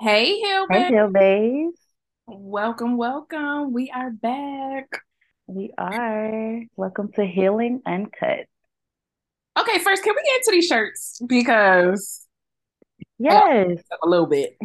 [0.00, 0.92] Hey, Hey, Hilbert.
[0.92, 1.74] Hill Bays.
[2.26, 3.72] Welcome, welcome.
[3.72, 4.88] We are back.
[5.46, 6.60] We are.
[6.76, 8.46] Welcome to Healing Uncut.
[9.58, 11.20] Okay, first, can we get into these shirts?
[11.26, 12.26] Because
[13.18, 13.78] Yes.
[14.02, 14.56] a little bit.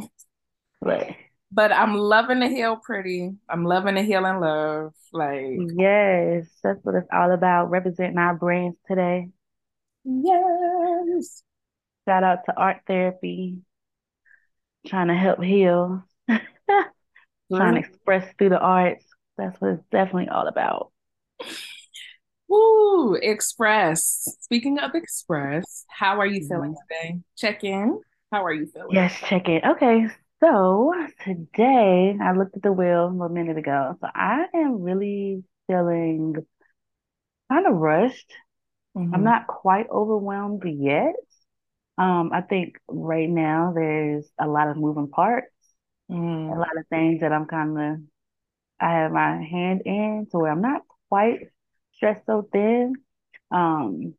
[0.82, 1.08] Look,
[1.52, 3.32] But I'm loving the heel pretty.
[3.48, 4.94] I'm loving the heel and love.
[5.14, 6.48] Like, yes.
[6.64, 7.70] That's what it's all about.
[7.70, 9.30] Representing our brands today.
[10.04, 11.44] yes.
[12.08, 13.58] Shout out to art therapy,
[14.88, 16.04] trying to help heal,
[17.56, 19.06] trying to express through the arts.
[19.38, 20.92] That's what it's definitely all about.
[22.48, 24.38] Woo, Express.
[24.42, 26.82] Speaking of Express, how are you feeling Mhm.
[26.88, 27.20] today?
[27.38, 28.02] Check in.
[28.32, 28.90] How are you feeling?
[28.90, 29.62] Yes, check in.
[29.66, 30.08] Okay,
[30.42, 33.98] so today I looked at the wheel a minute ago.
[34.02, 36.36] So I am really feeling
[37.52, 38.34] kind of rushed.
[39.14, 41.16] I'm hmm not quite overwhelmed yet.
[42.00, 45.54] Um, I think right now there's a lot of moving parts,
[46.54, 47.98] a mm lot of things that I'm kind of
[48.82, 51.40] I have my hand in, to where I'm not quite
[51.94, 52.96] stressed so thin.
[53.52, 54.16] Um,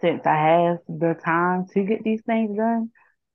[0.00, 2.90] since I have the time to get these things done,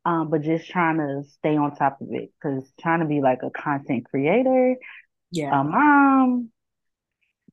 [0.06, 3.40] um, but just trying to stay on top of it because trying to be like
[3.44, 4.76] a content creator,
[5.52, 5.64] a Yeah.
[5.64, 6.52] mom,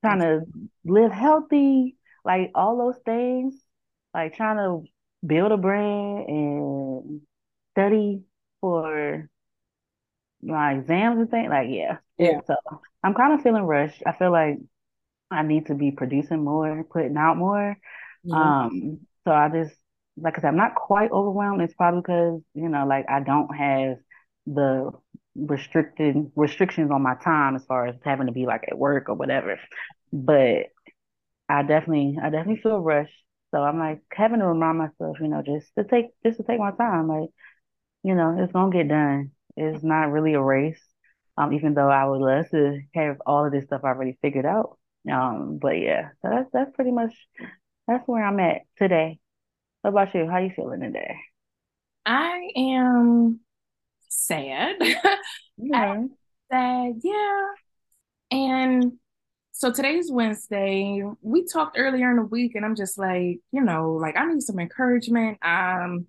[0.00, 0.46] trying to
[0.84, 3.54] live healthy, like all those things,
[4.14, 4.84] like trying to
[5.26, 7.20] build a brand and
[7.74, 8.24] study
[8.60, 9.28] for
[10.42, 11.50] my exams and things.
[11.50, 12.40] Like, yeah, Yeah.
[12.46, 12.54] so
[13.02, 14.02] I'm kind of feeling rushed.
[14.06, 14.58] I feel like
[15.30, 17.76] I need to be producing more, putting out more.
[18.24, 18.52] Yeah.
[18.54, 19.76] Um, so I just,
[20.16, 21.62] like I said, I'm not quite overwhelmed.
[21.62, 23.98] It's probably because, you know, like I don't have
[24.46, 24.92] the
[25.36, 29.14] restricted restrictions on my time as far as having to be like at work or
[29.16, 29.58] whatever.
[30.12, 30.68] But
[31.48, 33.14] I definitely, I definitely feel rushed.
[33.52, 36.58] So I'm like having to remind myself, you know, just to take, just to take
[36.58, 37.08] my time.
[37.08, 37.30] Like,
[38.04, 39.32] you know, it's gonna get done.
[39.56, 40.82] It's not really a race.
[41.38, 44.78] Um, even though I would love to have all of this stuff already figured out.
[45.10, 47.14] Um, but yeah, so that's that's pretty much
[47.88, 49.20] that's where I'm at today.
[49.82, 50.28] What about you?
[50.28, 51.16] How you feeling today?
[52.04, 53.40] I am
[54.08, 54.76] sad.
[55.58, 56.04] Yeah.
[56.50, 57.46] sad, yeah.
[58.30, 58.94] And
[59.58, 61.02] so today's Wednesday.
[61.22, 64.42] We talked earlier in the week, and I'm just like, you know, like I need
[64.42, 65.38] some encouragement.
[65.40, 66.08] Um,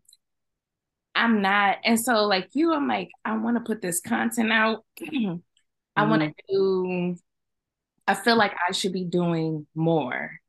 [1.15, 4.83] I'm not, and so like you, I'm like, I want to put this content out.
[5.95, 7.15] I want to do.
[8.05, 10.39] I feel like I should be doing more.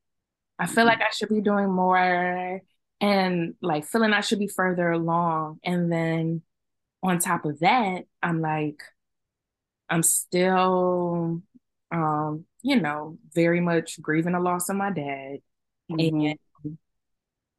[0.59, 2.61] I feel like I should be doing more,
[2.99, 5.61] and like feeling I should be further along.
[5.63, 6.41] And then
[7.01, 8.83] on top of that, I'm like,
[9.89, 11.41] I'm still,
[11.93, 15.37] um, you know, very much grieving the loss of my dad.
[15.99, 16.31] And hmm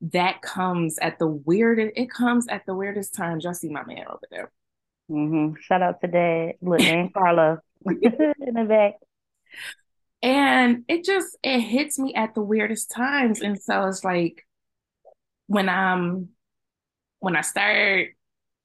[0.03, 3.45] that comes at the weirdest, it comes at the weirdest times.
[3.45, 4.51] Y'all see my man over there.
[5.09, 6.55] hmm Shout out to Dad.
[6.63, 8.95] Look, and Carla in the back.
[10.23, 13.41] And it just, it hits me at the weirdest times.
[13.41, 14.47] And so it's like
[15.47, 16.31] when I'm,
[17.21, 18.09] when I start,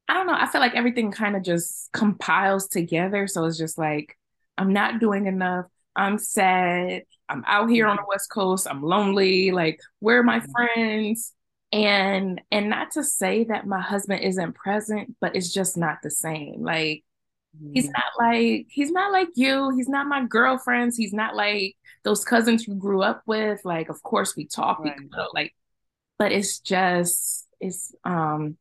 [0.09, 3.27] I don't know, I feel like everything kind of just compiles together.
[3.27, 4.17] So it's just like,
[4.57, 5.67] I'm not doing enough.
[5.95, 7.03] I'm sad.
[7.29, 8.67] I'm out here on the West Coast.
[8.69, 9.51] I'm lonely.
[9.51, 11.33] Like, where are my friends?
[11.71, 16.11] And and not to say that my husband isn't present, but it's just not the
[16.11, 16.63] same.
[16.63, 17.03] Like,
[17.73, 19.71] he's hmm not like he's not like you.
[19.75, 20.97] He's not my girlfriends.
[20.97, 23.61] He's not like those cousins you grew up with.
[23.65, 25.11] Like, of course we talk, we Right.
[25.13, 25.53] cuddle, like,
[26.19, 28.57] but it's just it's um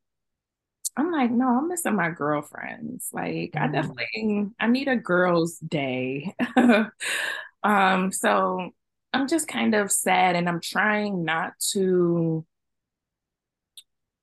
[0.96, 3.08] I'm like, no, I'm missing my girlfriends.
[3.12, 6.34] Like, I hmm definitely I need a girls' day.
[7.64, 8.70] um, so
[9.12, 12.46] I'm just kind of sad and I'm trying not to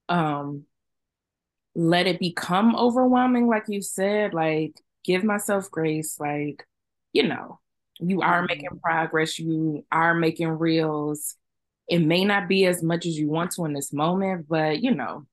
[0.09, 0.65] um
[1.75, 6.65] let it become overwhelming, like you said, like give myself grace, like,
[7.13, 7.59] you know,
[7.99, 11.35] you are making hmm progress, you are making reels.
[11.88, 14.93] It may not be as much as you want to in this moment, but you
[14.93, 15.25] know,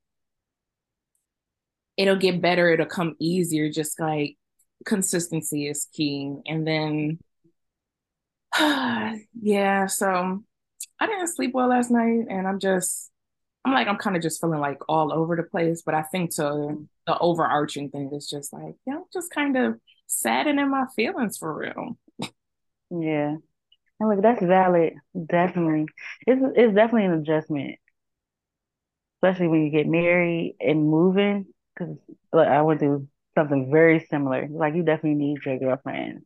[1.98, 4.38] it'll get better, it'll come easier, just like
[4.86, 6.34] consistency is key.
[6.46, 7.20] And then
[9.40, 10.42] yeah, so
[11.00, 13.10] I didn't sleep well last night and I'm just
[13.64, 16.34] I'm like I'm kind of just feeling like all over the place, but I think
[16.36, 20.86] to the overarching thing is just like, yeah, I'm just kind of saddened in my
[20.96, 21.98] feelings for real.
[22.90, 23.36] Yeah.
[24.00, 24.94] And look, that's valid.
[25.26, 25.86] Definitely.
[26.26, 27.76] It's it's definitely an adjustment,
[29.16, 31.46] especially when you get married and moving.
[31.78, 31.96] Because
[32.32, 34.48] look, I went through something very similar.
[34.50, 36.22] Like you definitely need your girlfriend.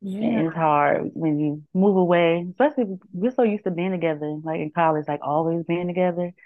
[0.00, 0.20] Yeah.
[0.20, 4.60] And it's hard when you move away, especially we're so used to being together, like
[4.60, 6.32] in college, like always being together.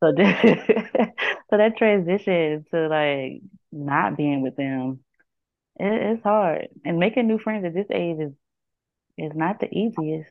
[0.00, 0.12] So
[1.50, 3.40] so that transition to like
[3.72, 5.00] not being with them,
[5.76, 6.68] it, it's hard.
[6.84, 8.32] And making new friends at this age is
[9.16, 10.30] is not the easiest.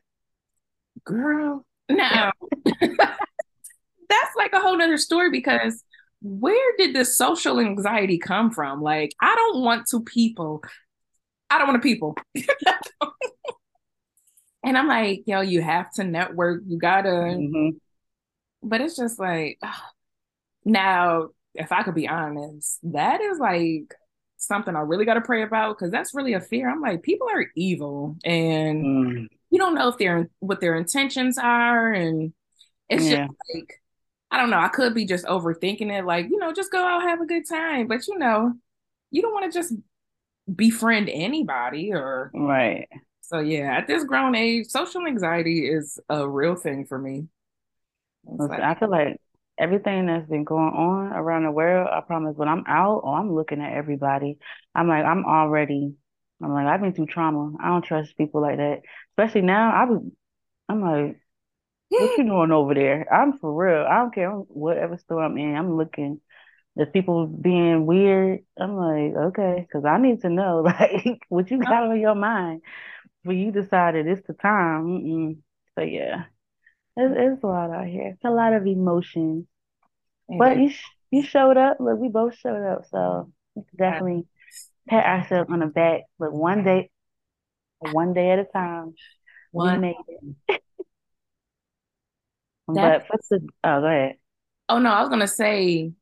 [1.04, 2.30] Girl, no.
[2.80, 5.82] That's like a whole nother story because
[6.24, 8.80] where did this social anxiety come from?
[8.80, 10.62] Like, I don't want to people.
[11.50, 12.16] I don't want to people.
[14.64, 16.62] and I'm like, yo, you have to network.
[16.66, 17.08] You gotta.
[17.10, 17.76] Mm-hmm.
[18.62, 19.74] But it's just like, ugh.
[20.64, 23.94] now, if I could be honest, that is like
[24.38, 26.70] something I really got to pray about because that's really a fear.
[26.70, 29.26] I'm like, people are evil and Mm.
[29.50, 31.92] you don't know if they're what their intentions are.
[31.92, 32.32] And
[32.88, 33.26] it's Yeah.
[33.26, 33.82] just like,
[34.34, 34.58] I don't know.
[34.58, 36.04] I could be just overthinking it.
[36.04, 37.86] Like, you know, just go out, have a good time.
[37.86, 38.52] But you know,
[39.12, 39.74] you don't want to just
[40.54, 42.88] befriend anybody or Right.
[43.20, 47.28] so yeah, at this grown age, social anxiety is a real thing for me.
[48.24, 49.20] Listen, like, I feel like
[49.58, 53.32] everything that's been going on around the world, I promise when I'm out or I'm
[53.32, 54.38] looking at everybody,
[54.74, 55.94] I'm like, I'm already,
[56.42, 57.54] I'm like, I've been through trauma.
[57.62, 58.82] I don't trust people like that.
[59.12, 60.02] Especially now, I was,
[60.68, 61.20] I'm like,
[61.88, 63.12] what you doing over there?
[63.12, 63.86] I'm for real.
[63.88, 65.56] I don't care whatever store I'm in.
[65.56, 66.20] I'm looking.
[66.76, 68.40] There's people being weird.
[68.58, 72.62] I'm like, okay, because I need to know, like, what you got on your mind
[73.22, 74.86] when you decided it's the time.
[74.86, 75.36] Mm-mm.
[75.76, 76.24] So yeah,
[76.96, 78.12] it's, it's a lot out here.
[78.14, 79.46] It's a lot of emotions.
[80.28, 81.78] But you sh you showed up.
[81.80, 83.32] Look, we both showed up, so
[83.76, 84.26] definitely
[84.88, 86.02] pat ourselves on the back.
[86.18, 86.90] Look, one day,
[87.78, 88.94] one day at a time,
[89.52, 90.60] we made it.
[92.72, 94.16] that, But for the, oh, go ahead.
[94.68, 95.92] oh no, I was gonna say,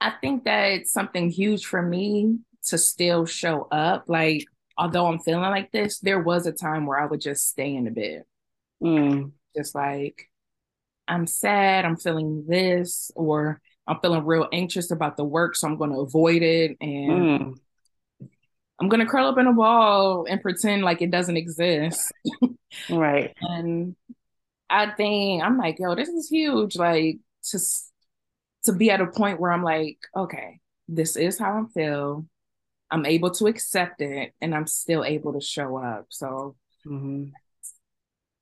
[0.00, 4.04] I think that's something huge for me to still show up.
[4.08, 4.44] Like,
[4.76, 7.84] although I'm feeling like this, there was a time where I would just stay in
[7.84, 8.24] the bed,
[8.82, 10.30] Mm, just like,
[11.08, 15.78] I'm sad, I'm feeling this, or I'm feeling real anxious about the work, so I'm
[15.78, 17.54] gonna avoid it and mm,
[18.80, 22.12] I'm gonna curl up in a ball and pretend like it doesn't exist.
[22.88, 23.34] right.
[23.42, 23.96] And
[24.70, 26.76] I think I'm like, yo, this is huge.
[26.76, 27.18] Like
[27.50, 27.58] to
[28.64, 32.26] to be at a point where I'm like, okay, this is how I feel.
[32.90, 36.06] I'm able to accept it, and I'm still able to show up.
[36.10, 37.34] So hmm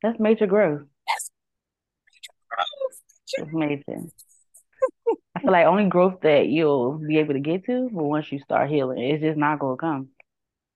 [0.02, 0.82] That's major growth.
[1.06, 1.30] that's
[3.36, 4.04] That's major.
[5.34, 8.38] I feel like only growth that you'll be able to get to, but once you
[8.40, 10.08] start healing, it's just not gonna come.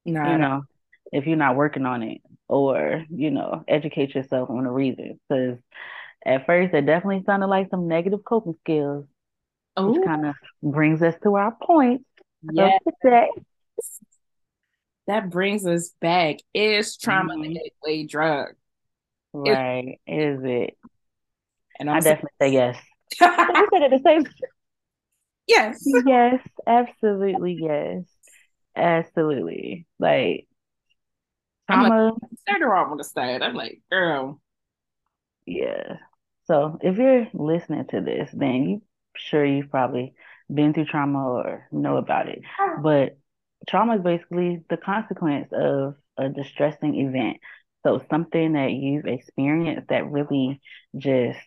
[0.04, 0.64] No, You know,
[1.12, 5.20] if you're not working on it or, you know, educate yourself on the reason.
[5.28, 5.58] Because
[6.24, 9.06] at first, it definitely sounded like some negative coping skills,
[9.84, 12.04] which oh kind of brings us to our point
[12.58, 12.70] of
[13.02, 13.28] today.
[15.06, 16.36] That brings us back.
[16.52, 17.54] Is trauma the Mhm.
[17.54, 18.54] gateway drug?
[19.32, 20.00] Right.
[20.06, 20.76] Is it?
[21.78, 22.76] and I definitely say yes.
[23.20, 24.24] We said it the same.
[25.46, 25.82] yes.
[25.84, 28.04] Yes, absolutely yes.
[28.74, 29.86] Absolutely.
[29.98, 30.48] Like
[31.68, 33.42] I'm like, trauma, start her off on the side.
[33.42, 34.40] I'm like, girl,
[35.46, 35.96] yeah.
[36.46, 38.82] So if you're listening to this, then you
[39.16, 40.14] sure you've probably
[40.52, 42.40] been through trauma or know about it.
[42.82, 43.18] But
[43.68, 47.38] trauma is basically the consequence of a distressing event.
[47.84, 50.60] So something that you've experienced that really
[50.96, 51.38] just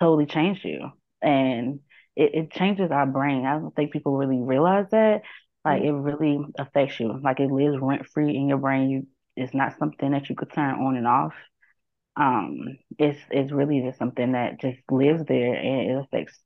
[0.00, 0.90] totally changed you.
[1.22, 1.80] And
[2.16, 3.46] it, it changes our brain.
[3.46, 5.22] I don't think people really realize that.
[5.64, 5.88] Like mm-hmm.
[5.88, 7.18] it really affects you.
[7.22, 8.90] Like it lives rent free in your brain.
[8.90, 11.34] You it's not something that you could turn on and off.
[12.16, 16.38] Um, it's it's really just something that just lives there and it affects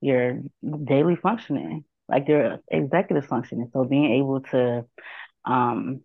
[0.00, 0.40] your
[0.84, 3.70] daily functioning, like your executive functioning.
[3.72, 4.84] So being able to
[5.44, 6.00] um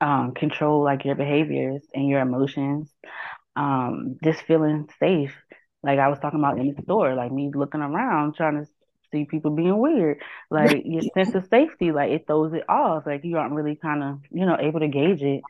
[0.00, 2.92] um control like your behaviors and your emotions
[3.56, 5.34] um just feeling safe.
[5.82, 8.70] Like I was talking about in the store, like me looking around trying to
[9.10, 10.22] see people being weird.
[10.50, 13.06] Like your sense of safety, like it throws it off.
[13.06, 15.42] Like you aren't really kind of, you know, able to gauge it.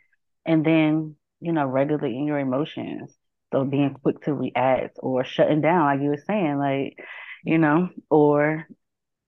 [0.45, 3.17] And then, you know, regulating your emotions.
[3.53, 6.99] So being quick to react or shutting down, like you were saying, like,
[7.45, 8.67] you know, or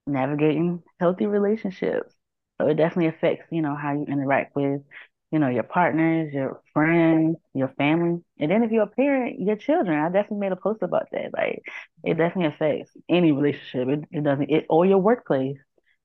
[0.06, 2.14] navigating healthy relationships.
[2.60, 4.82] So it definitely affects, you know, how you interact with,
[5.30, 8.20] you know, your partners, your friends, your family.
[8.38, 9.98] And then if you're a parent, your children.
[9.98, 11.32] I definitely made a post about that.
[11.32, 11.62] Like
[12.02, 13.88] it definitely affects any relationship.
[13.88, 15.58] It, it doesn't it or your workplace,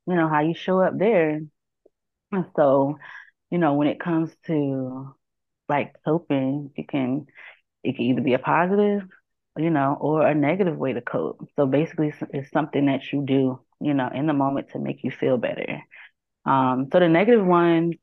[0.08, 1.42] you know, how you show up there.
[2.32, 2.98] And so,
[3.50, 5.16] you know, when it comes to
[5.68, 7.26] like coping, you can
[7.84, 9.08] it can either be a positive,
[9.58, 11.48] you know, or a negative way to cope.
[11.56, 15.12] So basically, it's, something that you do, you know, in the moment to make you
[15.12, 15.82] feel better.
[16.46, 17.96] Um, so the negative ones,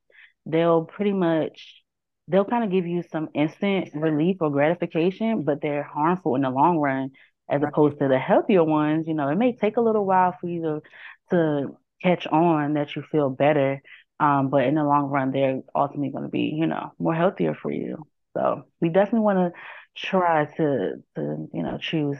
[0.46, 1.82] they'll pretty much
[2.28, 6.50] they'll kind of give you some instant relief or gratification, but they're harmful in the
[6.50, 7.10] long run
[7.50, 9.06] as opposed to the healthier ones.
[9.06, 10.82] You know, it may take a little while for you to
[11.30, 13.80] to catch on that you feel better.
[14.20, 17.54] Um, but in the long run, they're ultimately going to be, you know, more healthier
[17.54, 18.06] for you.
[18.36, 19.60] So we definitely want to
[19.96, 22.16] try to to you know choose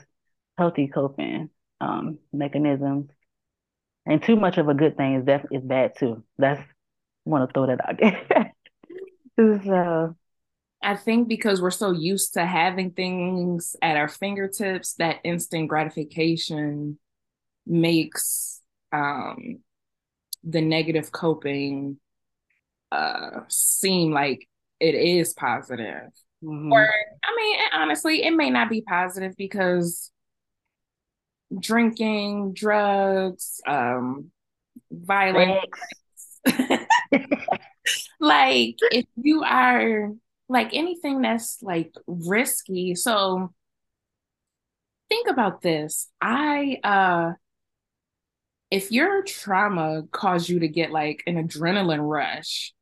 [0.59, 1.51] healthy coping
[1.81, 3.11] um, mechanisms.
[4.07, 6.25] And too much of a good thing is def- is bad too.
[6.39, 6.63] That's
[7.25, 8.53] want to throw that out there.
[9.65, 10.17] so,
[10.83, 16.99] I think because we're so used to having things at our fingertips, that instant gratification
[17.67, 18.61] makes
[18.93, 19.61] um,
[20.43, 21.99] the negative coping
[22.91, 24.49] uh, seem like
[24.81, 26.11] it is positive.
[26.43, 26.73] Mm-hmm.
[26.73, 30.11] Or, I mean, honestly, it may not be positive because
[31.59, 34.31] drinking, drugs, um,
[34.91, 35.65] violence.
[38.21, 40.11] like, if you are
[40.49, 43.53] like anything that's like risky, so
[45.09, 46.09] think about this.
[46.21, 47.33] I, uh,
[48.71, 52.73] if your trauma caused you to get like an adrenaline rush,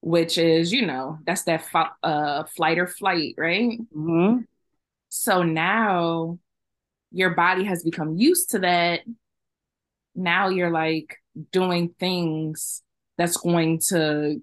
[0.00, 1.66] which is, you know, that's that
[2.02, 3.78] uh, flight or flight, right?
[3.94, 4.40] Mm-hmm.
[5.08, 6.38] So now
[7.10, 9.00] your body has become used to that.
[10.14, 11.16] Now you're like
[11.52, 12.82] doing things
[13.18, 14.42] that's going to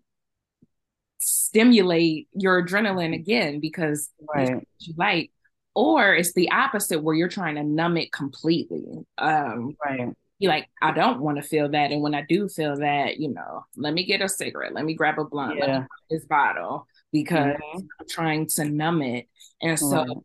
[1.20, 4.68] stimulate your adrenaline again because right.
[4.80, 5.32] you like
[5.76, 10.68] or it's the opposite where you're trying to numb it completely um right you like,
[10.82, 11.92] I don't want to feel that.
[11.92, 14.96] And when I do feel that, you know, let me get a cigarette, let me
[14.96, 15.66] grab a blunt, yeah.
[15.66, 17.78] let me this bottle because mm-hmm.
[18.00, 19.30] I'm trying to numb it.
[19.62, 20.24] And so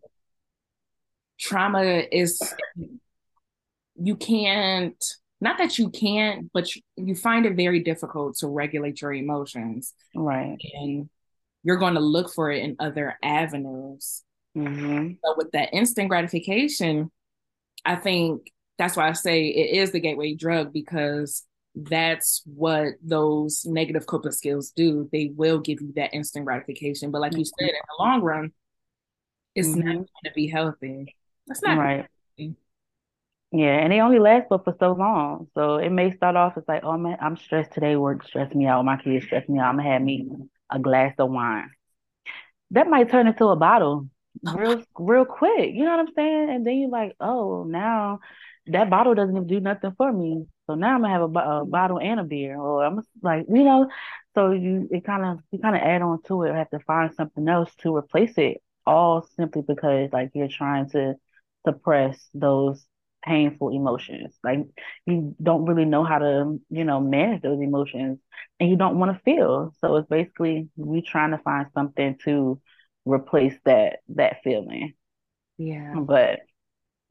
[1.38, 2.40] trauma is
[3.96, 5.04] you can't
[5.46, 9.94] not that you can't, but you, you find it very difficult to regulate your emotions.
[10.12, 10.58] Right.
[10.74, 11.08] And
[11.62, 14.24] you're going to look for it in other avenues.
[14.56, 15.12] Mm-hmm.
[15.24, 17.12] So with that instant gratification,
[17.84, 21.44] I think that's why I say it is the gateway drug because
[21.76, 25.08] that's what those negative coping skills do.
[25.12, 27.12] They will give you that instant gratification.
[27.12, 27.38] But like mm-hmm.
[27.38, 28.50] you said, in the long run,
[29.54, 29.78] it's mm-hmm.
[29.78, 31.14] not going to be healthy.
[31.46, 32.08] That's not right.
[33.52, 35.48] Yeah, and they only last but for so long.
[35.54, 38.66] So it may start off as like, oh man, I'm stressed today, work stressed me
[38.66, 39.68] out, my kids stressed me out.
[39.70, 40.28] I'm gonna have me
[40.70, 41.70] a glass of wine.
[42.72, 44.08] That might turn into a bottle
[44.42, 45.72] real real quick.
[45.74, 46.50] You know what I'm saying?
[46.50, 48.20] And then you're like, oh, now
[48.66, 50.46] that bottle doesn't even do nothing for me.
[50.66, 53.62] So now I'm gonna have a, a bottle and a beer, or I'm like, you
[53.64, 53.88] know,
[54.34, 57.14] so you it kind of you kind of add on to it, have to find
[57.14, 61.14] something else to replace it, all simply because like you're trying to
[61.64, 62.84] suppress those
[63.26, 64.38] painful emotions.
[64.42, 64.60] Like
[65.06, 68.18] you don't really know how to, you know, manage those emotions,
[68.60, 69.74] and you don't want to feel.
[69.80, 72.60] So it's basically we trying to find something to
[73.04, 74.94] replace that that feeling.
[75.58, 76.40] Yeah, but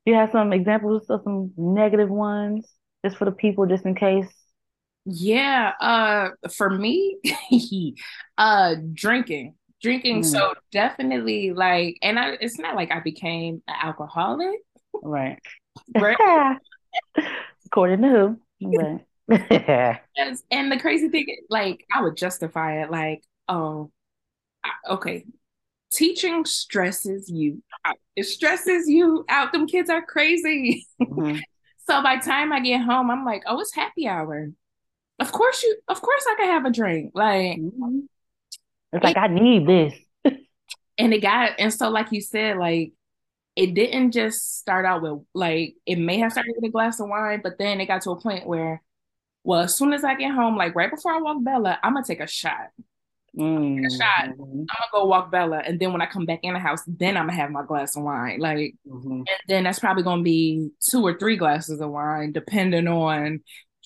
[0.06, 2.72] you have some examples of some negative ones
[3.04, 4.32] just for the people, just in case?
[5.06, 7.18] Yeah, uh, for me,
[8.38, 10.22] uh, drinking, drinking.
[10.22, 10.26] Mm.
[10.26, 14.60] So definitely, like, and I, it's not like I became an alcoholic,
[15.04, 15.40] right?
[15.96, 16.58] Right.
[17.66, 18.40] According to who?
[18.80, 19.06] Right.
[20.16, 23.92] yes, and the crazy thing, like, I would justify it, like, oh,
[24.88, 25.26] okay,
[25.92, 27.98] teaching stresses you out.
[28.16, 29.52] It stresses you out.
[29.52, 30.86] Them kids are crazy.
[31.02, 31.38] Mm-hmm.
[31.88, 34.50] so by time I get home, I'm like, oh, it's happy hour.
[35.20, 37.12] Of course you of course I can have a drink.
[37.16, 38.00] Like mm-hmm.
[38.92, 39.94] it's like I need this.
[40.98, 42.92] and it got and so like you said, like
[43.56, 47.08] it didn't just start out with like it may have started with a glass of
[47.08, 48.82] wine, but then it got to a point where
[49.44, 52.06] well, as soon as I get home, like right before I walk Bella, I'm gonna
[52.06, 52.70] take a shot.
[53.38, 53.86] Mm-hmm.
[53.86, 54.24] a shot.
[54.24, 57.16] I'm gonna go walk Bella, and then when I come back in the house, then
[57.16, 58.40] I'm gonna have my glass of wine.
[58.40, 59.12] Like, mm-hmm.
[59.12, 63.42] and then that's probably gonna be two or three glasses of wine, depending on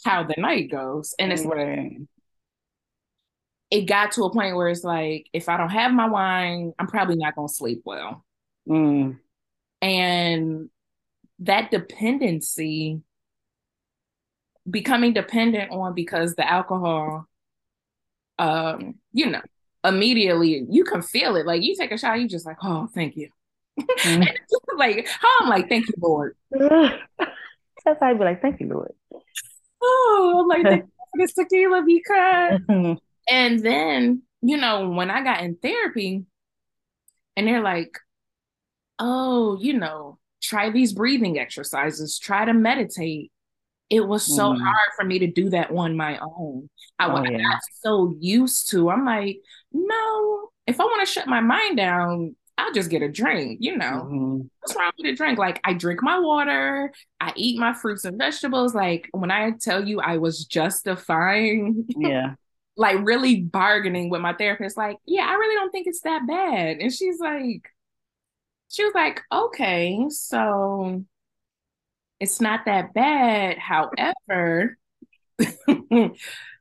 [0.06, 1.14] how the night goes.
[1.20, 1.98] And it's like
[3.70, 6.88] it got to a point where it's like, if I don't have my wine, I'm
[6.88, 8.26] probably not gonna sleep well.
[8.68, 9.20] Mm.
[9.82, 10.70] And
[11.40, 13.02] that dependency,
[14.70, 17.30] becoming dependent on because the alcohol
[18.40, 19.42] um, you know,
[19.84, 21.46] immediately you can feel it.
[21.46, 23.30] Like you take a shot, you just like, oh, thank you.
[23.80, 24.78] Mm-hmm.
[24.78, 26.36] like how I'm like, thank you, Lord.
[26.52, 27.00] That's
[27.86, 28.92] how I'd be like, thank you, Lord.
[29.82, 32.60] Oh, I'm like, this tequila because
[33.30, 36.26] and then, you know, when I got in therapy
[37.38, 37.98] and they're like,
[39.00, 43.32] oh, you know, try these breathing exercises, try to meditate.
[43.90, 44.56] it was so Mm.
[44.56, 46.70] hard for me to do that on my own.
[47.00, 47.60] I, Oh I yeah.
[47.84, 49.40] so used to, I'm like,
[49.74, 53.78] no, if I want to shut my mind down, I'll just get a drink, you
[53.78, 54.10] know.
[54.10, 55.40] hmm What's wrong with a drink?
[55.40, 56.92] Like, I drink my water,
[57.22, 58.76] I eat my fruits and vegetables.
[58.76, 62.36] Like, when I tell you I was justifying, Yeah.
[62.78, 66.78] like, really bargaining with my therapist, like, yeah, I really don't think it's that bad.
[66.80, 67.70] And she's like,
[68.70, 71.04] she was like, okay, so
[72.20, 73.58] it's not that bad.
[73.58, 74.78] However,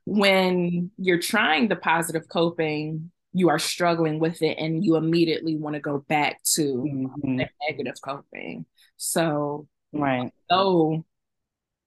[0.05, 5.75] when you're trying the positive coping, you are struggling with it and you immediately want
[5.75, 8.65] to go back to hmm the negative coping.
[8.97, 10.33] So, Right.
[10.49, 11.05] though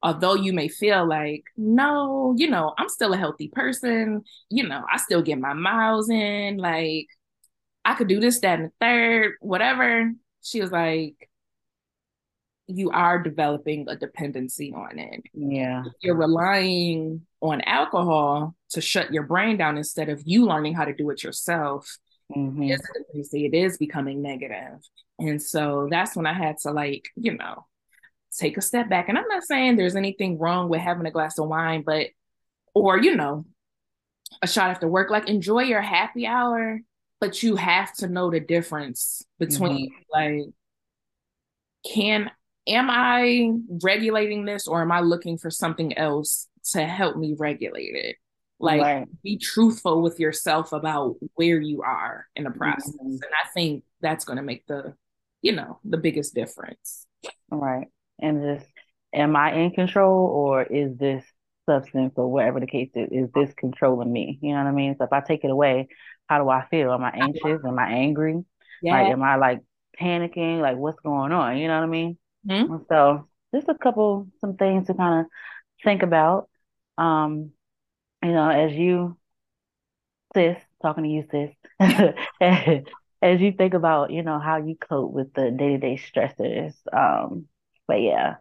[0.03, 4.83] although you may feel like, no, you know, I'm still a healthy person, you know,
[4.93, 7.07] I still get my miles in, like
[7.85, 10.13] I could do this, that, and the third, whatever.
[10.43, 11.29] She was like,
[12.67, 15.23] you are developing a dependency on it.
[15.35, 15.85] Yeah.
[16.01, 20.95] You're relying on alcohol to shut your brain down instead of you learning how to
[20.95, 21.97] do it yourself.
[22.35, 22.63] Mm-hmm.
[22.63, 22.81] It
[23.15, 24.81] is it is becoming negative.
[25.19, 27.67] And so that's when I had to like, you know,
[28.39, 29.09] take a step back.
[29.09, 32.07] And I'm not saying there's anything wrong with having a glass of wine, but
[32.75, 33.45] or you know,
[34.41, 36.81] a shot after work, like enjoy your happy hour,
[37.23, 40.43] but you have to know the difference between hmm like
[41.87, 42.31] can
[42.67, 43.53] am I
[43.83, 48.17] regulating this or am I looking for something else to help me regulate it?
[48.59, 49.09] Like Right.
[49.23, 52.93] be truthful with yourself about where you are in the process.
[52.95, 54.95] hmm And I think that's going to make the,
[55.43, 57.07] you know, the biggest difference.
[57.51, 57.87] Right.
[58.21, 58.71] And just,
[59.13, 61.25] am I in control or is this
[61.67, 64.39] substance or whatever the case is, is this controlling me?
[64.43, 64.97] You know what I mean?
[64.99, 65.89] So if I take it away,
[66.29, 66.93] how do I feel?
[66.93, 67.61] Am I anxious?
[67.65, 68.45] Am I angry?
[68.91, 69.61] Like, am I like
[70.01, 70.61] panicking?
[70.61, 71.59] Like, what's going on?
[71.59, 72.19] You know what I mean?
[72.49, 72.75] Mhm.
[72.89, 75.27] So just a couple, some things to kind of
[75.85, 76.49] think about.
[76.99, 77.53] Um,
[78.23, 79.19] you know, as you
[80.35, 81.51] sis, talking to you, sis,
[83.23, 86.75] as you think about, you know, how you cope with the day-to-day stressors.
[86.93, 87.47] Um,
[87.87, 88.37] but yeah,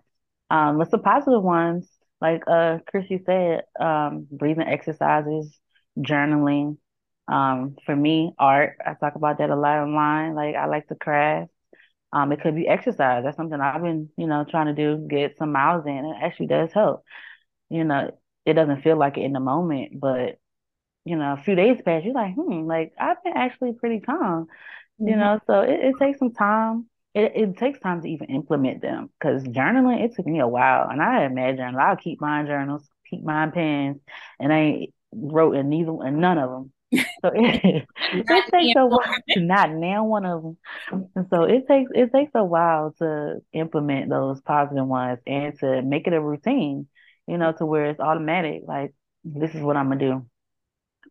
[0.50, 1.90] um, with the positive ones,
[2.22, 5.60] like uh ChrisE said, um, breathing exercises,
[6.00, 6.78] journaling.
[7.28, 10.36] Um, for me, art, I talk about that a lot online.
[10.36, 11.52] Like I like to craft.
[12.13, 13.24] Um, it could be exercise.
[13.24, 16.06] That's something I've been, you know, trying to do, get some miles in.
[16.06, 17.04] It actually does help.
[17.69, 18.12] You know,
[18.45, 20.39] it doesn't feel like it in the moment, but
[21.06, 24.48] you know, a few days pass, you're like, hmm, like I've been actually pretty calm,
[25.06, 25.17] you Mhm.
[25.17, 25.39] know.
[25.48, 26.88] So it, it takes some time.
[27.13, 30.89] It it takes time to even implement them because journaling, it took me a while,
[30.89, 31.82] and I had mad journals.
[31.82, 33.97] I'll keep mine journals, keep mine pens,
[34.39, 36.74] and I ain't wrote in neither and none of them.
[37.24, 37.86] So it
[38.30, 39.02] it takes a while,
[39.34, 40.58] to not now one of them.
[41.15, 45.82] And so it takes it takes a while to implement those positive ones and to
[45.82, 46.88] make it a routine,
[47.28, 48.63] you know, to where it's automatic.
[48.67, 48.93] Like
[49.24, 50.26] this is what I'm gonna do.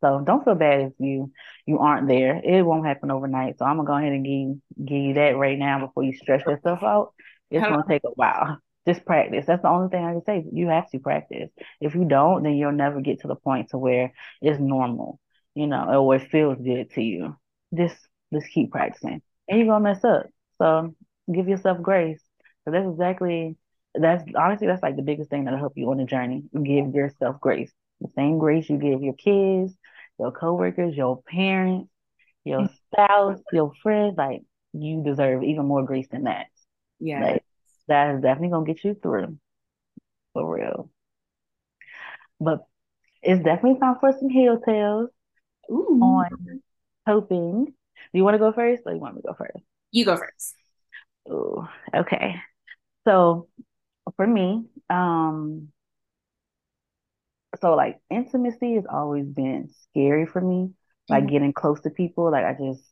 [0.00, 1.32] So don't feel bad if you
[1.66, 2.40] you aren't there.
[2.42, 3.58] It won't happen overnight.
[3.58, 6.14] So I'm gonna go ahead and give you, give you that right now before you
[6.14, 7.12] stress yourself out.
[7.50, 8.58] It's gonna take a while.
[8.86, 9.44] Just practice.
[9.46, 10.44] That's the only thing I can say.
[10.52, 11.50] You have to practice.
[11.80, 15.20] If you don't, then you'll never get to the point to where it's normal,
[15.54, 17.36] you know, or it feels good to you.
[17.74, 17.96] Just
[18.32, 20.26] just keep practicing, and you're gonna mess up.
[20.58, 20.94] So
[21.32, 22.20] give yourself grace.
[22.64, 23.56] So that's exactly
[23.94, 26.44] that's honestly that's like the biggest thing that'll help you on the journey.
[26.54, 27.72] Give yourself grace.
[28.00, 29.74] The same grace you give your kids
[30.20, 31.90] your coworkers, your parents,
[32.44, 34.42] your spouse, your friends, like
[34.74, 36.46] you deserve even more grace than that.
[36.98, 37.24] Yeah.
[37.24, 37.44] Like
[37.88, 39.38] that is definitely gonna get you through
[40.34, 40.90] for real.
[42.38, 42.66] But
[43.22, 45.10] it's definitely time for some heal tales
[45.70, 45.98] Ooh.
[46.02, 46.60] on
[47.06, 47.64] coping.
[47.64, 47.72] Do
[48.12, 49.64] you want to go first or you want me to go first?
[49.90, 50.54] You go first.
[51.30, 52.36] Ooh, okay.
[53.06, 53.48] So
[54.16, 55.68] for me, um,
[57.60, 60.70] so like intimacy has always been scary for me.
[61.08, 61.28] Like Mhm.
[61.28, 62.82] getting close to people, like I just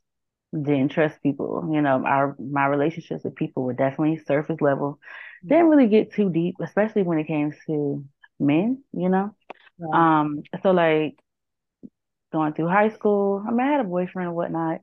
[0.52, 1.70] didn't trust people.
[1.72, 5.00] You know, our my relationships with people were definitely surface level.
[5.48, 8.04] Didn't really get too deep, especially when it came to
[8.40, 9.34] men, you know.
[9.78, 9.98] Right.
[9.98, 11.18] Um, so like
[12.32, 14.80] going through high school, I mean, I had a boyfriend and whatnot.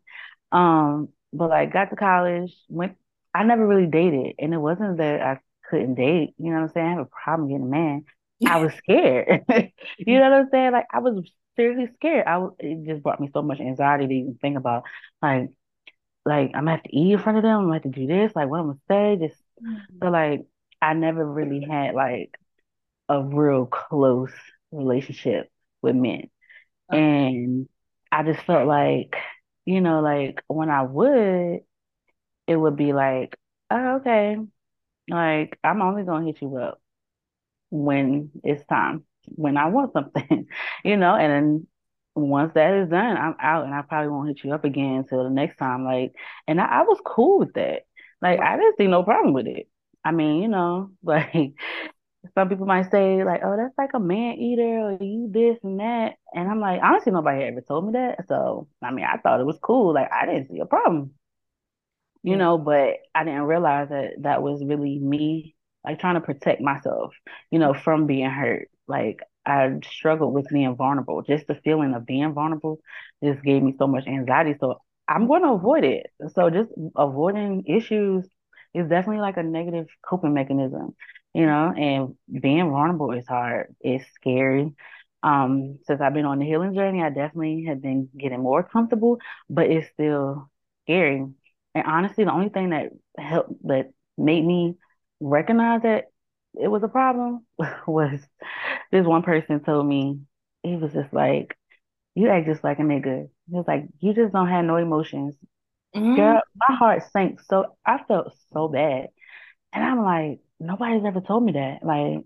[0.52, 2.98] Um, but like got to college, went
[3.36, 6.70] I never really dated, and it wasn't that I couldn't date, you know what I'm
[6.70, 6.88] saying?
[6.88, 8.06] I have a problem getting a man.
[8.46, 9.46] I was scared.
[9.98, 10.72] You know what I'm saying?
[10.72, 12.28] Like I was seriously scared.
[12.28, 14.84] I it just brought me so much anxiety to even think about
[15.22, 15.50] like
[16.26, 18.08] like I'm gonna have to eat in front of them, I'm gonna have to do
[18.08, 19.98] this, like what I'm gonna say, just mm-hmm.
[20.02, 20.46] so like
[20.82, 22.36] I never really had like
[23.10, 24.34] a real close
[24.72, 25.50] relationship
[25.82, 26.30] with men.
[26.92, 27.00] Okay.
[27.00, 27.70] And
[28.12, 29.16] I just felt like,
[29.66, 31.62] you know, like when I would,
[32.48, 33.38] it would be like,
[33.72, 34.38] oh, okay,
[35.10, 36.82] like I'm only gonna hit you up
[37.76, 40.48] when it's time, when I want something,
[40.84, 41.68] you know, and then
[42.16, 45.24] once that is done, I'm out and I probably won't hit you up again until
[45.24, 45.86] the next time.
[45.86, 46.14] Like,
[46.48, 47.84] and I, I was cool with that.
[48.22, 49.68] Like, I didn't see no problem with it.
[50.04, 51.54] I mean, you know, like
[52.36, 55.80] some people might say, like, oh, that's like a man eater or you this and
[55.80, 56.16] that.
[56.34, 58.28] And I'm like, honestly, nobody ever told me that.
[58.28, 59.94] So, I mean, I thought it was cool.
[59.94, 61.12] Like, I didn't see a problem
[62.24, 62.38] you Yeah.
[62.38, 65.55] know, but I didn't realize that that was really me,
[65.86, 67.14] like trying to protect myself,
[67.52, 68.70] you know, from being hurt.
[68.88, 71.22] Like I struggled with being vulnerable.
[71.22, 72.80] Just the feeling of being vulnerable
[73.24, 74.56] just gave me so much anxiety.
[74.60, 76.08] So I'm going to avoid it.
[76.34, 78.26] So just avoiding issues
[78.74, 80.96] is definitely like a negative coping mechanism,
[81.34, 83.76] you know, and being vulnerable is hard.
[83.82, 84.72] It's scary.
[85.24, 89.18] Um, since I've been on the healing journey, I definitely have been getting more comfortable,
[89.50, 90.50] but it's still
[90.84, 91.26] scary
[91.74, 94.78] and honestly, the only thing that helped that made me
[95.20, 96.06] recognize that
[96.56, 97.46] it was a problem
[97.88, 98.20] was
[98.92, 100.22] this one person told me
[100.64, 101.58] he was just like,
[102.16, 105.36] "You act just like a nigga." He was like, "You just don't have no emotions."
[105.96, 109.10] Mm, Girl, my heart sank so I felt so bad,
[109.74, 111.84] and I'm like, nobody's ever told me that.
[111.86, 112.26] Like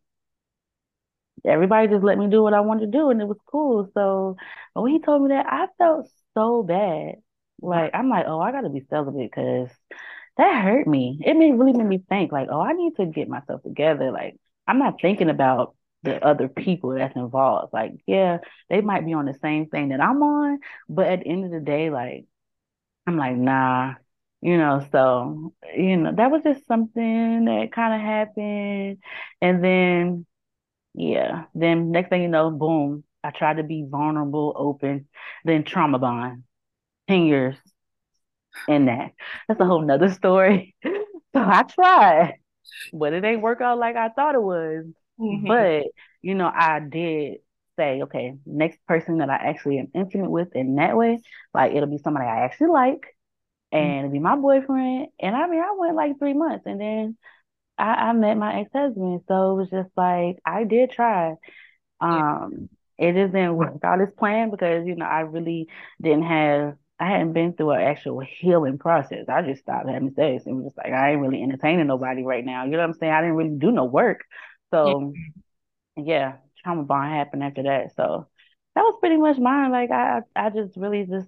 [1.45, 3.89] everybody just let me do what I wanted to do, and it was cool.
[3.93, 4.37] So
[4.73, 7.15] when he told me that, I felt so bad.
[7.61, 9.69] Like I'm like, oh, I gotta be celibate because
[10.39, 11.19] that hurt me.
[11.25, 14.11] It made really made me think like, oh, I need to get myself together.
[14.11, 17.73] Like I'm not thinking about the other people that's involved.
[17.73, 21.27] Like, yeah, they might be on the same thing that I'm on, but at the
[21.27, 22.25] end of the day, like
[23.07, 23.95] I'm like, nah,
[24.41, 28.99] you know, so you know, that was just something that kind of happened.
[29.41, 30.25] And then
[30.95, 35.07] yeah, then next thing you know, boom, I tried to be vulnerable, open,
[35.45, 36.43] then trauma bond.
[37.07, 37.57] 10 years
[38.67, 39.11] in that.
[39.47, 40.75] That's a whole nother story.
[41.31, 42.33] So I tried,
[42.93, 44.85] but it ain't work out like I thought it was.
[45.19, 45.47] Mhm.
[45.47, 45.85] But,
[46.21, 47.37] you know, I did
[47.77, 51.21] say, okay, next person that I actually am intimate with in that way,
[51.53, 53.15] like it'll be somebody I actually like
[53.71, 55.07] and it'll be my boyfriend.
[55.19, 57.17] And I mean, I went like three months and then
[57.77, 59.21] I, I met my ex-husband.
[59.27, 61.35] So it was just like, I did try.
[62.01, 62.45] Yeah.
[62.45, 65.67] Um, it just didn't work out as planned because, you know, I really
[66.01, 69.25] didn't have, I hadn't been through an actual healing process.
[69.29, 72.43] I just stopped having sex and was just like, I ain't really entertaining nobody right
[72.43, 72.65] now.
[72.65, 73.13] You know what I'm saying?
[73.13, 74.25] I didn't really do no work.
[74.71, 74.77] Yeah.
[74.77, 75.13] So,
[75.95, 76.33] yeah,
[76.63, 77.95] trauma bond happened after that.
[77.95, 78.27] So
[78.75, 79.71] that was pretty much mine.
[79.71, 81.27] Like, I, I just really just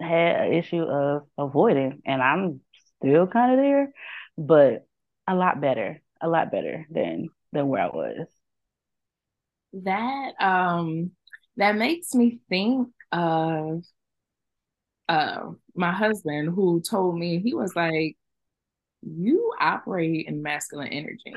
[0.00, 2.60] had an issue of avoiding, and I'm
[2.98, 3.92] still kind of there,
[4.36, 4.86] but
[5.26, 8.26] a lot better, a lot better than than where I was.
[9.72, 11.12] That um
[11.56, 13.84] that makes me think of
[15.08, 18.16] uh my husband who told me he was like,
[19.02, 21.34] you operate in masculine energy.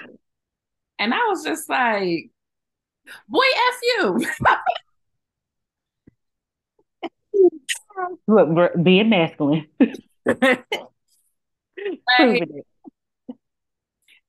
[0.97, 2.31] And I was just like,
[3.27, 4.25] boy, F you.
[8.27, 9.67] Look, being masculine,
[10.25, 10.65] like,
[12.17, 12.65] it.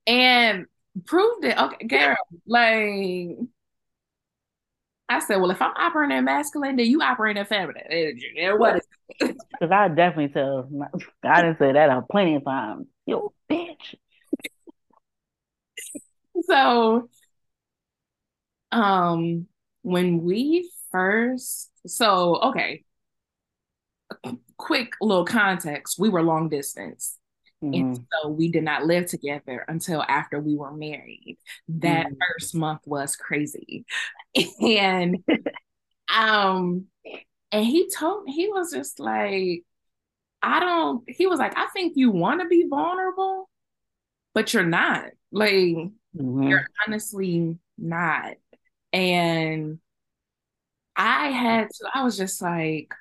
[0.06, 0.66] and
[1.04, 1.56] proved it.
[1.56, 2.16] Okay, girl.
[2.46, 3.36] Like
[5.10, 7.82] I said, well, if I'm operating in masculine, then you operate in feminine.
[7.90, 8.86] And what is
[9.18, 10.86] because I definitely tell, my,
[11.24, 12.86] I didn't say that a plenty of times.
[13.06, 13.96] Yo, bitch.
[16.44, 17.08] So,
[18.70, 19.46] um,
[19.82, 22.84] when we first, so okay,
[24.56, 27.16] quick little context, we were long distance.
[27.72, 31.38] And hmm so we did not live together until after we were married.
[31.68, 33.86] That hmm first month was crazy.
[34.62, 35.18] And
[36.14, 36.86] um
[37.52, 39.64] and he told me he was just like
[40.42, 43.50] I don't he was like I think you want to be vulnerable,
[44.34, 45.06] but you're not.
[45.32, 48.34] Like you're hmm honestly not.
[48.92, 49.80] And
[50.96, 52.92] I had to I was just like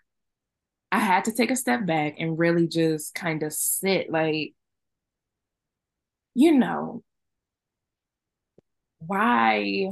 [0.92, 4.54] I had to take a step back and really just kind of sit like
[6.34, 7.04] you know
[9.00, 9.90] why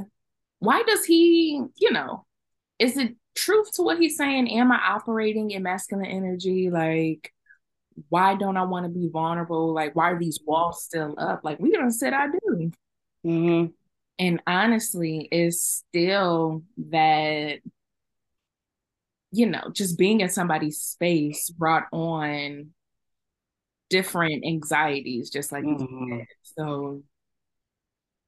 [0.60, 2.26] why does he, you know,
[2.78, 4.50] is it truth to what he's saying?
[4.50, 6.70] Am I operating in masculine energy?
[6.70, 7.32] Like,
[8.10, 9.74] why don't I want to be vulnerable?
[9.74, 11.42] Like, why are these walls still up?
[11.44, 12.72] Like, we don't said I do.
[13.24, 13.66] hmm
[14.18, 17.60] And honestly, it's still that,
[19.32, 22.70] you know, just being in somebody's space brought on
[23.90, 26.26] different anxieties, just like you hmm said.
[26.42, 27.02] So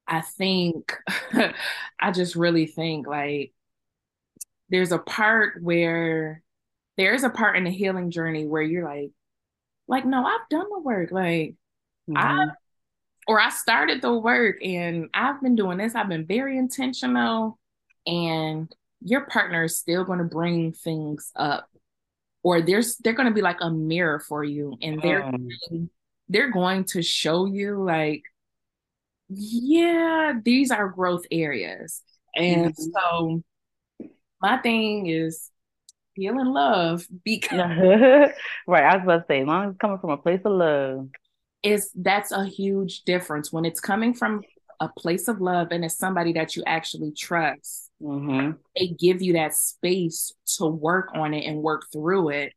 [0.07, 0.95] I think,
[1.99, 3.53] I just really think like
[4.69, 6.43] there's a part where
[6.97, 9.11] there's a part in the healing journey where you're like,
[9.87, 11.11] like, no, I've done the work.
[11.11, 11.55] Like,
[12.15, 12.55] I hmm
[13.27, 15.95] or I started the work and I've been doing this.
[15.95, 17.59] I've been very intentional,
[18.05, 21.69] and your partner is still going to bring things up,
[22.43, 25.27] or there's they're going to be like a mirror for you, and they're
[25.71, 25.89] Mm.
[26.29, 28.23] they're going to show you like,
[29.29, 32.01] yeah, these are growth areas,
[32.35, 32.91] and Mhm.
[32.93, 33.43] so
[34.41, 35.49] my thing is
[36.15, 37.51] feel in love because
[38.67, 40.51] Right, I was about to say, as long as it's coming from a place of
[40.53, 41.09] love.
[41.63, 44.45] is that's a huge difference when it's coming from
[44.79, 49.33] a place of love and it's somebody that you actually trust hmm they give you
[49.33, 52.53] that space to work on it and work through it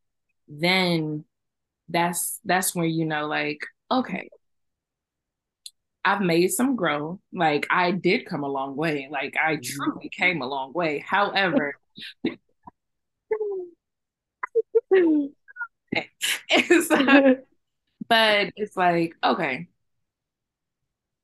[0.49, 1.25] then
[1.89, 3.59] that's that's where you know like
[3.91, 4.29] okay
[6.05, 9.09] i've made some growth like i did come a long way.
[9.11, 10.99] Like i truly came a long way.
[10.99, 11.75] However
[16.49, 16.89] it's
[18.09, 19.69] but it's like okay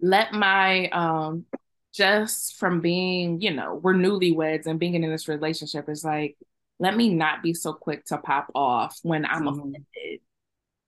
[0.00, 1.44] let my um
[1.92, 6.36] just from being, you know, we're newlyweds and being in this relationship is like,
[6.78, 10.20] let me not be so quick to pop off when I'm hmm offended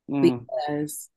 [0.09, 0.47] Mm.
[0.67, 1.11] because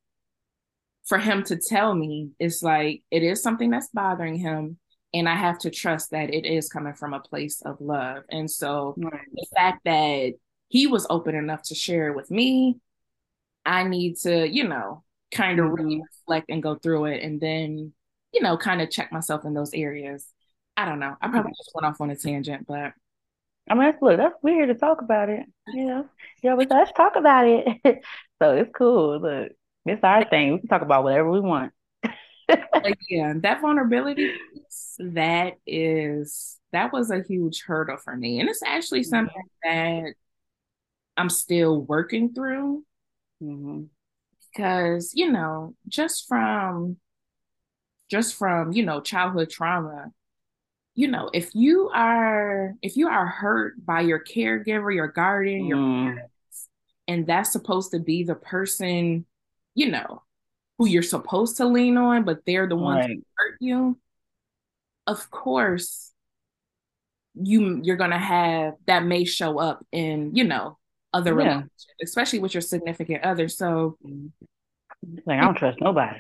[1.06, 4.78] for him to tell me it's like it is something that's bothering him
[5.14, 8.24] and I have to trust that it is coming from a place of love.
[8.30, 9.30] And so Right.
[9.38, 10.34] the fact that
[10.68, 12.78] he was open enough to share it with me,
[13.66, 17.42] I need to, you know, kind of really hmm reflect and go through it and
[17.42, 17.94] then,
[18.36, 20.28] you know, kind of check myself in those areas.
[20.78, 21.16] I don't know.
[21.22, 22.92] I probably just went off on a tangent, but
[23.70, 25.46] I mean, that's, look, that's weird to talk about it.
[25.74, 26.10] You know,
[26.44, 28.04] yeah, but let's talk about it.
[28.42, 29.22] So it's cool.
[29.22, 29.54] Look,
[29.86, 30.52] it's our thing.
[30.52, 31.72] We can talk about whatever we want.
[33.10, 34.34] yeah, that vulnerability,
[35.00, 38.42] that is, that was a huge hurdle for me.
[38.42, 40.16] And it's actually something that
[41.16, 42.84] I'm still working through
[43.40, 43.84] hmm
[44.54, 46.98] because, you know, just from
[48.10, 50.12] just from, you know, childhood trauma,
[50.94, 55.78] you know, if you are if you are hurt by your caregiver, your guardian, your
[55.78, 56.20] Mm.
[57.08, 59.26] and that's supposed to be the person,
[59.76, 60.24] you know,
[60.78, 63.18] who you're supposed to lean on, but they're the ones Right.
[63.18, 64.00] who hurt you,
[65.08, 66.12] of course
[67.38, 70.78] you you're gonna have that may show up in, you know,
[71.14, 71.38] other Yeah.
[71.38, 73.50] relationships, especially with your significant other.
[73.50, 73.98] So
[75.26, 76.20] Like, I don't trust nobody.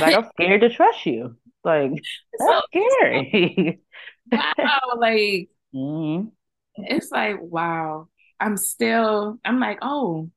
[0.00, 1.36] Like, I'm scared to trust you.
[1.64, 1.92] Like,
[2.38, 3.80] that's scary.
[4.32, 6.32] wow, like hmm
[6.76, 8.08] it's like wow
[8.40, 10.28] i'm still i'm like oh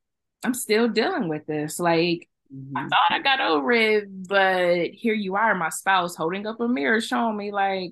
[0.43, 2.29] i'm still dealing with this like
[2.75, 6.59] i hmm thought i got over it but here you are my spouse holding up
[6.59, 7.91] a mirror showing me like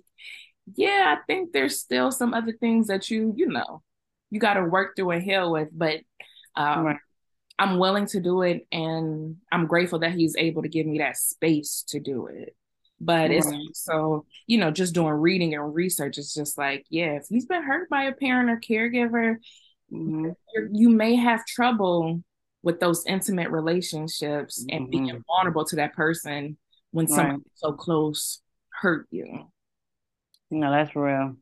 [0.76, 3.82] yeah i think there's still some other things that you you know
[4.32, 6.02] you got to work through and heal with but
[6.56, 7.00] um Right.
[7.60, 11.18] I'm willing to do it and i'm grateful that he's able to give me that
[11.18, 12.56] space to do it
[13.00, 17.26] but it's so you know just doing reading and research it's just like yeah if
[17.30, 19.38] he's been hurt by a parent or caregiver
[19.92, 22.24] hmm you're, you may have trouble
[22.64, 26.58] with those intimate relationships and being hmm vulnerable to that person
[26.92, 27.40] when Right.
[27.56, 28.42] so close
[28.82, 29.46] hurt you
[30.52, 31.36] No, that's real.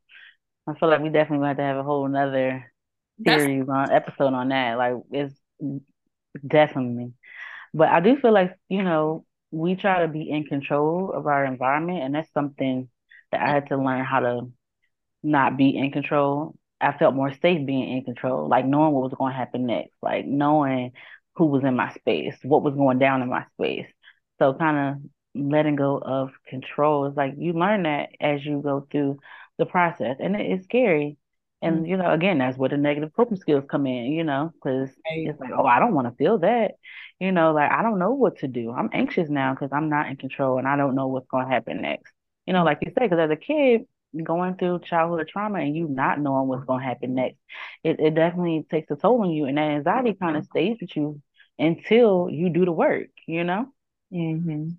[0.68, 2.74] I feel like we definitely have to have a whole nother
[3.20, 4.78] that's series on episode on that.
[4.78, 5.36] Like, it's
[6.46, 7.14] definitely.
[7.74, 11.46] But I do feel like, you know, we try to be in control of our
[11.46, 12.90] environment, and that's something
[13.32, 14.52] that I had to learn how to
[15.24, 16.56] not be in control.
[16.82, 19.96] I felt more safe being in control, like knowing what was going to happen next,
[20.02, 20.92] like knowing
[21.36, 23.88] who was in my space, what was going down in my space.
[24.40, 24.78] So kind
[25.36, 29.20] of letting go of control is like you learn that as you go through
[29.58, 31.18] the process, and it's scary.
[31.64, 34.92] And you know, again, that's where the negative coping skills come in, you know, because
[35.24, 36.74] it's like, oh, I don't want to feel that.
[37.20, 38.72] You know, like I don't know what to do.
[38.72, 41.52] I'm anxious now because I'm not in control and I don't know what's going to
[41.54, 42.14] happen next.
[42.46, 43.84] You know, like you said, because as a kid,
[44.24, 47.40] going through childhood trauma and you not knowing what's going to happen next,
[47.84, 49.46] it, it definitely takes a toll on you.
[49.46, 51.22] And that anxiety kind of stays with you
[51.60, 53.68] until you do the work, you know?
[54.12, 54.78] hmm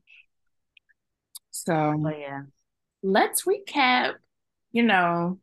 [1.51, 2.43] so But yeah.
[3.03, 4.15] let's recap
[4.73, 5.41] you know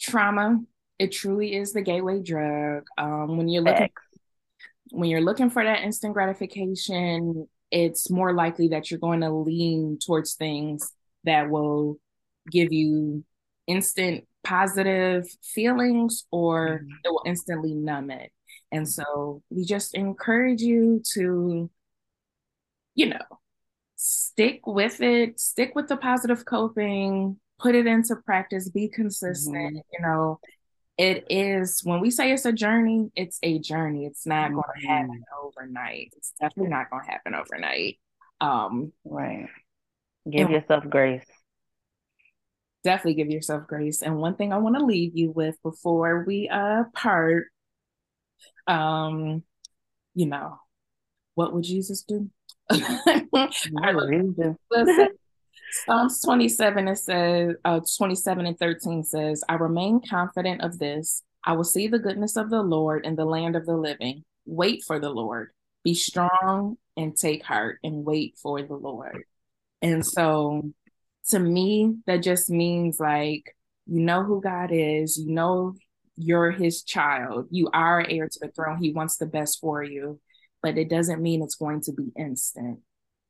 [0.00, 0.60] trauma
[0.98, 2.84] it truly is the gateway drug.
[2.96, 3.88] Um, when you're looking
[4.90, 9.98] when you're looking for that instant gratification it's more likely that you're going to lean
[9.98, 10.92] towards things
[11.24, 11.98] that will
[12.50, 13.24] give you
[13.66, 16.88] instant positive feelings or Mhm.
[17.04, 18.30] it will instantly numb it.
[18.70, 21.68] And so we just encourage you to
[22.94, 23.24] you know
[23.96, 29.82] stick with it stick with the positive coping put it into practice be consistent Mhm.
[29.92, 30.40] you know
[30.98, 34.06] it is when we say it's a journey, it's a journey.
[34.06, 36.12] It's not going to happen overnight.
[36.16, 37.98] It's definitely not going to happen overnight.
[38.40, 39.46] Um, right.
[40.30, 41.26] Give yourself grace.
[42.82, 44.00] Definitely give yourself grace.
[44.00, 47.48] And one thing I want to leave you with before we uh part,
[48.66, 49.42] um,
[50.14, 50.58] you know,
[51.34, 52.30] what would Jesus do?
[55.84, 61.22] Psalms 27 it says uh 27 and 13 says, I remain confident of this.
[61.44, 64.24] I will see the goodness of the Lord in the land of the living.
[64.46, 65.50] Wait for the Lord.
[65.84, 69.22] Be strong and take heart and wait for the Lord.
[69.82, 70.72] And so
[71.28, 73.54] to me, that just means like
[73.86, 75.74] you know who God is, you know
[76.16, 78.82] you're his child, you are heir to the throne.
[78.82, 80.18] He wants the best for you,
[80.62, 82.80] but it doesn't mean it's going to be instant.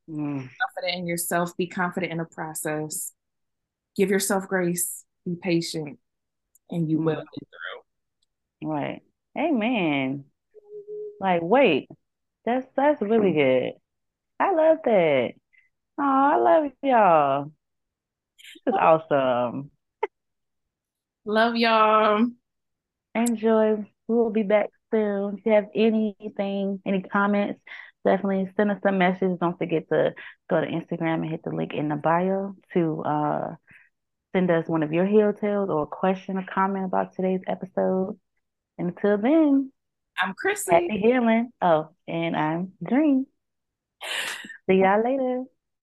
[0.09, 0.49] Mm.
[0.61, 3.11] Confident in yourself, be confident in the process,
[3.95, 5.99] give yourself grace, be patient,
[6.69, 7.05] and you mm.
[7.05, 7.47] will get
[8.61, 8.69] through.
[8.69, 9.01] Right.
[9.37, 10.25] Amen.
[11.19, 11.89] Like, wait,
[12.45, 13.73] that's that's really good.
[14.39, 15.33] I love that.
[15.99, 17.51] Oh, I love y'all.
[18.65, 19.71] This is awesome.
[21.25, 22.27] Love y'all.
[23.15, 23.85] Enjoy.
[24.07, 25.37] We will be back soon.
[25.39, 27.59] If you have anything, any comments,
[28.07, 29.39] definitely send us a message.
[29.39, 30.13] Don't forget to
[30.49, 33.55] go to Instagram and hit the link in the bio to uh,
[34.33, 38.17] send us one of your healed tales or a question or comment about today's episode.
[38.77, 39.71] And Until then,
[40.21, 40.71] I'm ChrisE.
[40.71, 41.51] Happy healing.
[41.61, 43.27] Oh, and I'm Dream.
[44.69, 45.43] See y'all later.